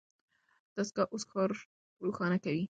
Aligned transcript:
دستګاه 0.75 1.11
اوس 1.13 1.23
ښار 1.31 1.49
روښانه 2.03 2.37
کوي. 2.43 2.59